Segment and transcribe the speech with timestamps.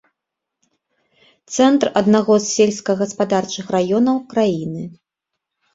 [1.55, 4.83] Цэнтр аднаго з сельскагаспадарчых раёнаў краіны.